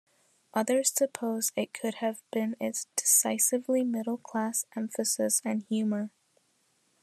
[0.55, 6.09] Others suppose it could have been its decisively middle-class emphasis and humor.